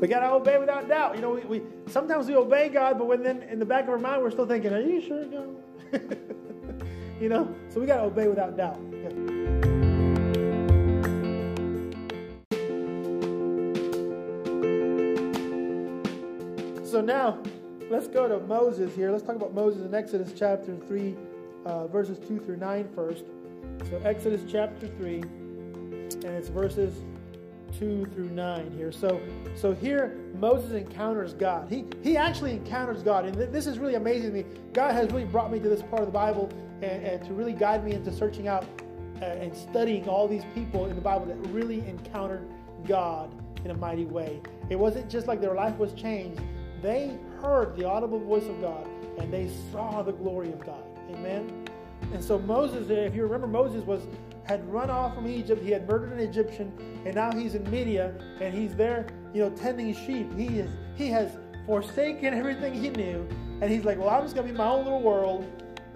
[0.00, 1.16] We got to obey without doubt.
[1.16, 3.90] You know, we, we sometimes we obey God, but when then in the back of
[3.90, 5.56] our mind we're still thinking, "Are you sure, God?"
[7.20, 8.78] you know, so we got to obey without doubt.
[16.84, 17.38] So now,
[17.90, 19.10] let's go to Moses here.
[19.10, 21.16] Let's talk about Moses in Exodus chapter 3,
[21.66, 23.24] uh, verses 2 through 9 first.
[23.90, 26.94] So, Exodus chapter 3, and it's verses
[27.78, 28.92] 2 through 9 here.
[28.92, 29.20] So,
[29.54, 31.68] so here Moses encounters God.
[31.70, 33.24] He, he actually encounters God.
[33.24, 34.44] And th- this is really amazing to me.
[34.72, 36.50] God has really brought me to this part of the Bible
[36.82, 38.64] and, and to really guide me into searching out
[39.20, 42.48] uh, and studying all these people in the Bible that really encountered
[42.86, 43.30] God
[43.64, 44.40] in a mighty way.
[44.70, 46.40] It wasn't just like their life was changed,
[46.82, 48.88] they heard the audible voice of God
[49.18, 50.82] and they saw the glory of God.
[51.10, 51.66] Amen.
[52.12, 54.02] And so Moses, if you remember, Moses was
[54.48, 55.62] had run off from Egypt.
[55.62, 56.72] He had murdered an Egyptian,
[57.04, 60.34] and now he's in Midian and he's there, you know, tending sheep.
[60.36, 63.28] He is he has forsaken everything he knew,
[63.60, 65.44] and he's like, well, I'm just gonna be my own little world,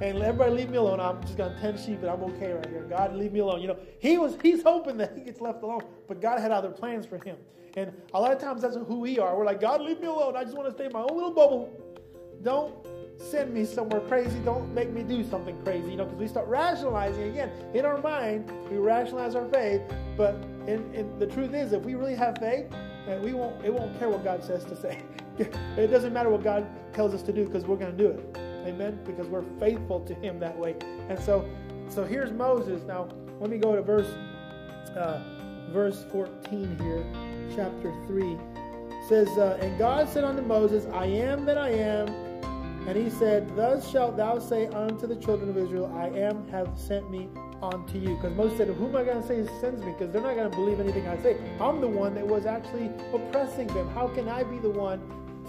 [0.00, 1.00] and everybody leave me alone.
[1.00, 2.84] I'm just gonna tend sheep, and I'm okay right here.
[2.88, 3.62] God, leave me alone.
[3.62, 6.70] You know, he was he's hoping that he gets left alone, but God had other
[6.70, 7.36] plans for him.
[7.74, 9.34] And a lot of times that's who we are.
[9.34, 10.36] We're like, God, leave me alone.
[10.36, 11.70] I just want to stay in my own little bubble.
[12.42, 12.74] Don't
[13.30, 14.38] send me somewhere crazy.
[14.40, 17.98] Don't make me do something crazy, you know, because we start rationalizing again in our
[17.98, 18.50] mind.
[18.70, 19.82] We rationalize our faith,
[20.16, 20.34] but
[20.66, 22.66] in, in, the truth is, if we really have faith,
[23.22, 23.64] we won't.
[23.64, 25.02] It won't care what God says to say.
[25.38, 28.38] it doesn't matter what God tells us to do because we're going to do it.
[28.66, 28.98] Amen.
[29.04, 30.76] Because we're faithful to Him that way.
[31.08, 31.48] And so,
[31.88, 32.82] so here's Moses.
[32.84, 33.08] Now,
[33.40, 34.08] let me go to verse
[34.96, 35.20] uh,
[35.70, 37.04] verse 14 here,
[37.56, 38.38] chapter three.
[39.08, 42.06] Says, uh, and God said unto Moses, I am that I am
[42.86, 46.68] and he said, Thus shalt thou say unto the children of Israel, I am have
[46.76, 47.28] sent me
[47.62, 48.16] unto you.
[48.16, 49.92] Because Moses said, Who am I going to say sends me?
[49.92, 51.36] Because they're not going to believe anything I say.
[51.60, 53.88] I'm the one that was actually oppressing them.
[53.90, 55.00] How can I be the one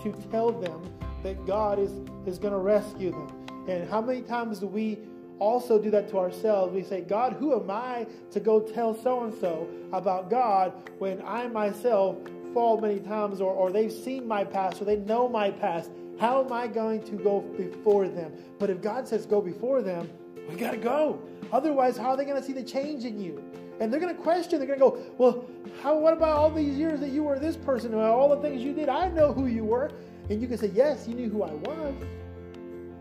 [0.04, 0.82] to tell them
[1.24, 1.92] that God is,
[2.28, 3.46] is going to rescue them?
[3.68, 5.00] And how many times do we
[5.40, 6.74] also do that to ourselves?
[6.74, 11.22] We say, God, who am I to go tell so and so about God when
[11.26, 12.18] I myself
[12.54, 15.90] fall many times or, or they've seen my past or they know my past?
[16.20, 18.34] How am I going to go before them?
[18.60, 20.10] But if God says go before them,
[20.50, 21.20] we got to go.
[21.52, 23.44] Otherwise, how are they going to see the change in you?
[23.80, 24.60] And they're going to question.
[24.60, 25.46] They're going to go, well,
[25.82, 28.64] how, what about all these years that you were this person and all the things
[28.64, 28.90] you did?
[28.90, 29.92] I know who you were.
[30.30, 31.96] And you can say, yes, you knew who I was,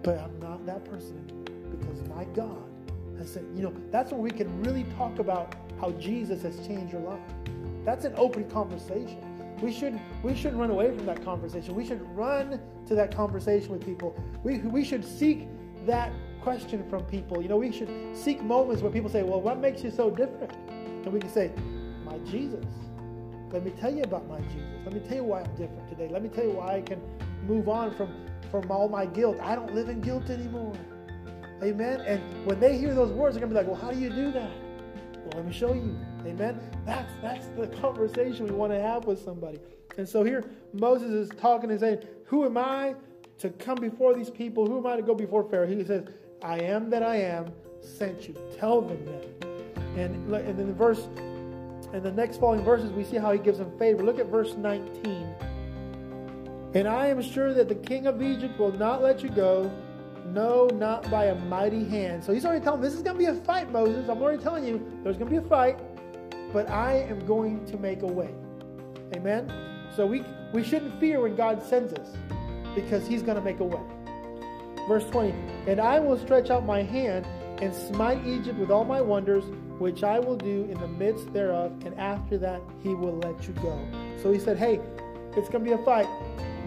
[0.02, 1.24] but I'm not that person
[1.70, 2.64] because my God
[3.18, 6.92] has said, you know, that's where we can really talk about how Jesus has changed
[6.92, 7.20] your life.
[7.84, 9.20] That's an open conversation.
[9.62, 11.76] We should we should run away from that conversation.
[11.76, 14.14] We should run to that conversation with people.
[14.42, 15.46] We we should seek
[15.86, 16.12] that
[16.42, 17.40] question from people.
[17.40, 20.52] You know, we should seek moments where people say, "Well, what makes you so different?"
[20.68, 21.52] And we can say,
[22.04, 22.66] "My Jesus."
[23.52, 24.80] Let me tell you about my Jesus.
[24.84, 26.08] Let me tell you why I'm different today.
[26.08, 27.00] Let me tell you why I can
[27.46, 28.12] move on from
[28.50, 29.38] from all my guilt.
[29.40, 30.74] I don't live in guilt anymore.
[31.62, 32.00] Amen.
[32.00, 34.32] And when they hear those words, they're gonna be like, "Well, how do you do
[34.32, 34.50] that?"
[35.24, 35.96] Well, let me show you.
[36.26, 36.60] Amen.
[36.86, 39.58] That's that's the conversation we want to have with somebody.
[39.98, 42.94] And so here Moses is talking and saying, Who am I
[43.38, 44.66] to come before these people?
[44.66, 45.66] Who am I to go before Pharaoh?
[45.66, 46.06] He says,
[46.42, 48.36] I am that I am sent you.
[48.58, 49.48] Tell them that.
[49.96, 51.08] And, and then the verse
[51.92, 54.02] and the next following verses, we see how he gives them favor.
[54.02, 55.34] Look at verse 19.
[56.74, 59.70] And I am sure that the king of Egypt will not let you go,
[60.28, 62.24] no, not by a mighty hand.
[62.24, 64.08] So he's already telling them, this is going to be a fight, Moses.
[64.08, 65.78] I'm already telling you, there's going to be a fight
[66.52, 68.30] but I am going to make a way.
[69.14, 69.52] Amen?
[69.96, 72.16] So we, we shouldn't fear when God sends us
[72.74, 73.80] because He's going to make a way.
[74.88, 75.34] Verse 20
[75.66, 77.26] And I will stretch out my hand
[77.60, 79.44] and smite Egypt with all my wonders,
[79.78, 83.54] which I will do in the midst thereof, and after that He will let you
[83.54, 83.78] go.
[84.22, 84.80] So He said, Hey,
[85.36, 86.08] it's going to be a fight,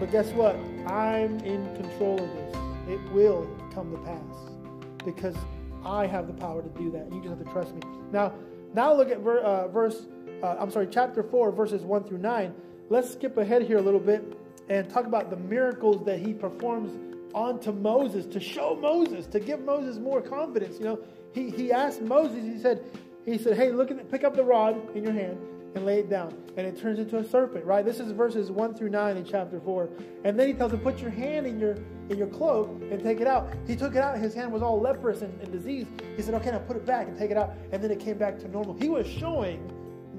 [0.00, 0.56] but guess what?
[0.86, 2.56] I'm in control of this.
[2.88, 5.36] It will come to pass because
[5.84, 7.12] I have the power to do that.
[7.12, 7.80] You just have to trust me.
[8.12, 8.32] Now,
[8.74, 10.06] now look at ver, uh, verse,
[10.42, 12.54] uh, I'm sorry, chapter 4, verses 1 through 9.
[12.88, 14.36] Let's skip ahead here a little bit
[14.68, 16.90] and talk about the miracles that he performs
[17.34, 20.78] onto Moses to show Moses, to give Moses more confidence.
[20.78, 20.98] You know,
[21.32, 22.82] he, he asked Moses, he said,
[23.24, 25.38] he said, hey, look at, pick up the rod in your hand
[25.76, 26.34] and lay it down.
[26.56, 27.84] And it turns into a serpent, right?
[27.84, 29.90] This is verses 1 through 9 in chapter 4.
[30.24, 31.76] And then he tells him, put your hand in your
[32.08, 33.52] in your cloak and take it out.
[33.66, 34.16] He took it out.
[34.18, 35.88] His hand was all leprous and, and diseased.
[36.16, 37.54] He said, okay, now put it back and take it out.
[37.72, 38.74] And then it came back to normal.
[38.74, 39.70] He was showing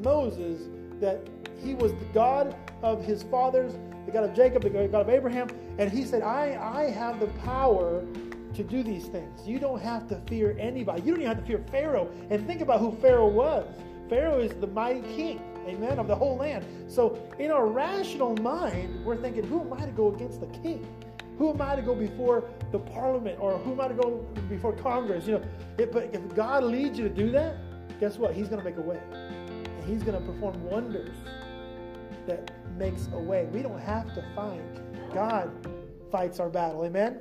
[0.03, 0.67] Moses
[0.99, 1.25] that
[1.63, 3.73] he was the God of his fathers,
[4.05, 5.47] the God of Jacob, the God of Abraham.
[5.77, 8.05] And he said, I, I have the power
[8.53, 9.47] to do these things.
[9.47, 11.03] You don't have to fear anybody.
[11.03, 12.11] You don't even have to fear Pharaoh.
[12.29, 13.65] And think about who Pharaoh was.
[14.09, 16.65] Pharaoh is the mighty king, amen, of the whole land.
[16.87, 20.85] So in our rational mind, we're thinking, who am I to go against the king?
[21.37, 24.73] Who am I to go before the parliament or who am I to go before
[24.73, 25.27] Congress?
[25.27, 25.45] You know,
[25.77, 27.57] it, but if God leads you to do that,
[27.99, 28.33] guess what?
[28.33, 28.99] He's going to make a way.
[29.11, 31.15] And he's going to perform wonders
[32.25, 33.45] that makes a way.
[33.45, 35.13] We don't have to fight.
[35.13, 35.51] God
[36.11, 36.85] fights our battle.
[36.85, 37.19] Amen?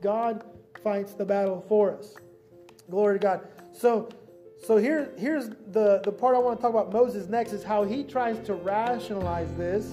[0.00, 0.44] God
[0.84, 2.14] fights the battle for us.
[2.88, 3.48] Glory to God.
[3.72, 4.08] So
[4.64, 7.84] so here, here's the, the part I want to talk about Moses next is how
[7.84, 9.90] he tries to rationalize this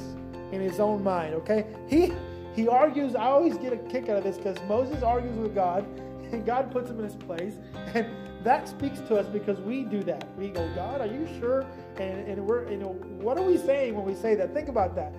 [0.51, 1.33] in his own mind.
[1.35, 1.65] Okay?
[1.87, 2.13] He
[2.55, 5.85] he argues, I always get a kick out of this because Moses argues with God
[6.31, 7.55] and God puts him in his place.
[7.93, 8.07] And
[8.43, 10.27] that speaks to us because we do that.
[10.37, 11.65] We go, God, are you sure?
[11.97, 14.53] And, and we're, you know, what are we saying when we say that?
[14.53, 15.13] Think about that.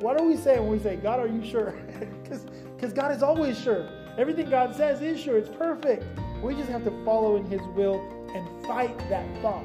[0.00, 1.74] What are we saying when we say, God, are you sure?
[2.78, 3.88] Because God is always sure.
[4.18, 5.36] Everything God says is sure.
[5.36, 6.04] It's perfect.
[6.40, 7.98] We just have to follow in His will
[8.34, 9.64] and fight that thought.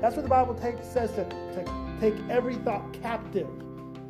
[0.00, 1.64] That's what the Bible takes, says to, to
[2.00, 3.48] take every thought captive.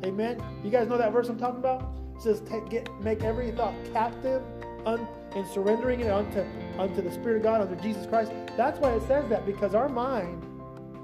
[0.03, 0.41] Amen.
[0.63, 1.93] You guys know that verse I'm talking about?
[2.15, 4.41] It says take, get make every thought captive
[4.85, 6.43] un, and surrendering it unto
[6.77, 8.31] unto the Spirit of God, unto Jesus Christ.
[8.57, 10.43] That's why it says that because our mind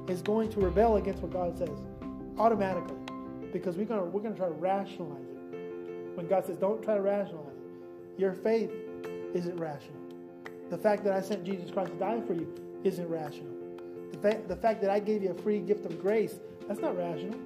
[0.10, 1.78] is going to rebel against what God says
[2.38, 2.98] automatically
[3.52, 6.16] because we're gonna we're gonna try to rationalize it.
[6.16, 8.72] When God says, "Don't try to rationalize it," your faith
[9.34, 10.00] isn't rational.
[10.70, 12.54] The fact that I sent Jesus Christ to die for you
[12.84, 13.54] isn't rational.
[14.12, 16.98] The fact, the fact that I gave you a free gift of grace, that's not
[16.98, 17.38] rational.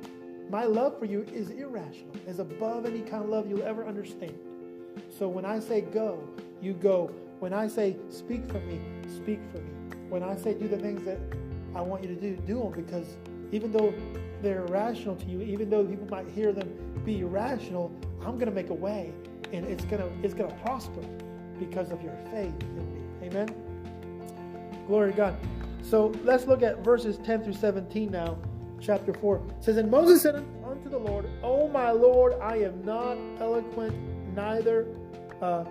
[0.50, 4.38] My love for you is irrational, is above any kind of love you'll ever understand.
[5.18, 6.28] So when I say go,
[6.62, 7.12] you go.
[7.40, 9.72] When I say speak for me, speak for me.
[10.10, 11.20] When I say do the things that
[11.76, 13.18] I want you to do, do them because
[13.52, 13.94] even though
[14.42, 16.70] they're irrational to you, even though people might hear them
[17.04, 17.92] be irrational,
[18.22, 19.12] I'm going to make a way
[19.52, 21.02] and it's going to it's going to prosper
[21.60, 23.28] because of your faith in me.
[23.28, 23.75] Amen.
[24.88, 25.38] Glory to God.
[25.82, 28.38] So let's look at verses 10 through 17 now,
[28.80, 29.38] chapter 4.
[29.38, 30.36] It says, And Moses said
[30.66, 33.96] unto the Lord, O my Lord, I am not eloquent,
[34.36, 34.88] neither
[35.42, 35.66] uh,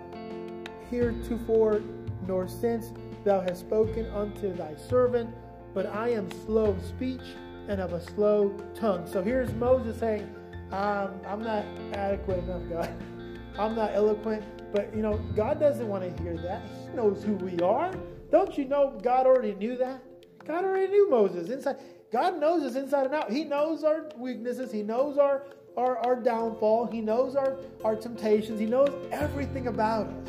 [0.89, 1.81] heretofore
[2.27, 2.91] nor since
[3.23, 5.29] thou hast spoken unto thy servant,
[5.73, 7.21] but I am slow of speech
[7.67, 9.07] and of a slow tongue.
[9.07, 10.33] So here's Moses saying,
[10.71, 13.03] um, I'm not adequate enough, God.
[13.59, 14.43] I'm not eloquent.
[14.73, 16.61] But, you know, God doesn't want to hear that.
[16.89, 17.93] He knows who we are.
[18.35, 20.03] Don't you know God already knew that?
[20.45, 21.77] God already knew Moses inside.
[22.11, 23.31] God knows us inside and out.
[23.31, 24.73] He knows our weaknesses.
[24.73, 25.43] He knows our,
[25.77, 26.87] our, our downfall.
[26.87, 27.55] He knows our,
[27.85, 28.59] our temptations.
[28.59, 30.27] He knows everything about us.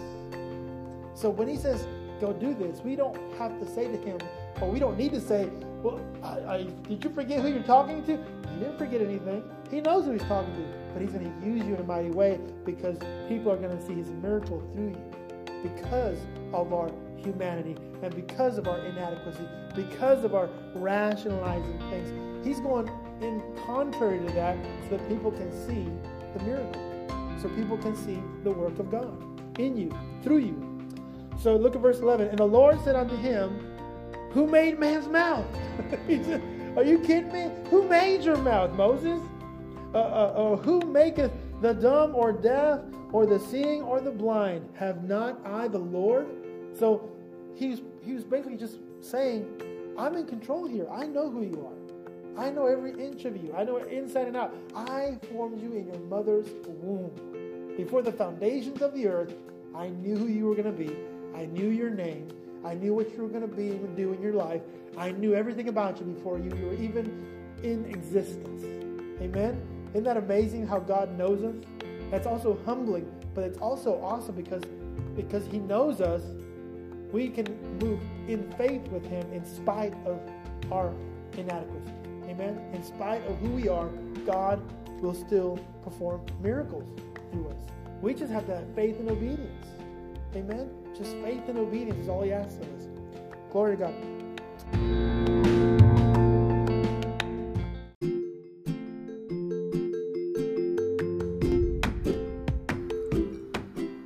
[1.21, 1.89] So when he says,
[2.21, 4.19] go do this, we don't have to say to him,
[4.61, 5.51] or we don't need to say,
[5.83, 8.13] well, I, I, did you forget who you're talking to?
[8.13, 9.43] He didn't forget anything.
[9.69, 10.63] He knows who he's talking to,
[10.93, 12.99] but he's going to use you in a mighty way because
[13.29, 15.17] people are going to see his miracle through you
[15.65, 16.19] because
[16.53, 22.47] of our humanity and because of our inadequacy, because of our rationalizing things.
[22.47, 22.89] He's going
[23.21, 25.89] in contrary to that so that people can see
[26.37, 30.77] the miracle, so people can see the work of God in you, through you.
[31.39, 32.29] So look at verse 11.
[32.29, 33.59] And the Lord said unto him,
[34.33, 35.47] Who made man's mouth?
[36.77, 37.51] Are you kidding me?
[37.71, 39.21] Who made your mouth, Moses?
[39.95, 41.33] Uh, uh, uh, who maketh
[41.63, 42.81] the dumb or deaf
[43.13, 44.69] or the seeing or the blind?
[44.75, 46.27] Have not I the Lord?
[46.79, 47.16] So
[47.57, 50.87] he was, he was basically just saying, I'm in control here.
[50.93, 52.43] I know who you are.
[52.45, 53.55] I know every inch of you.
[53.57, 54.55] I know it inside and out.
[54.75, 57.11] I formed you in your mother's womb.
[57.77, 59.35] Before the foundations of the earth,
[59.75, 60.95] I knew who you were going to be.
[61.35, 62.29] I knew your name.
[62.65, 64.61] I knew what you were going to be and do in your life.
[64.99, 67.27] I knew everything about you before you, you were even
[67.63, 68.65] in existence.
[69.23, 69.61] Amen?
[69.91, 71.55] Isn't that amazing how God knows us?
[72.11, 74.63] That's also humbling, but it's also awesome because,
[75.15, 76.23] because He knows us
[77.13, 77.47] we can
[77.79, 80.21] move in faith with Him in spite of
[80.71, 80.93] our
[81.37, 81.93] inadequacy.
[82.25, 82.59] Amen.
[82.73, 83.89] In spite of who we are,
[84.27, 84.61] God
[85.01, 86.89] will still perform miracles
[87.31, 87.59] through us.
[88.03, 89.67] We just have to have faith and obedience.
[90.35, 90.71] Amen.
[90.97, 92.89] Just faith and obedience is all He asks of us.
[93.51, 93.95] Glory to God.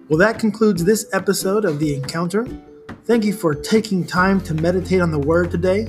[0.09, 2.45] Well, that concludes this episode of The Encounter.
[3.11, 5.89] Thank you for taking time to meditate on the Word today.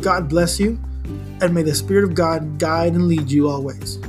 [0.00, 0.76] God bless you,
[1.40, 4.00] and may the Spirit of God guide and lead you always.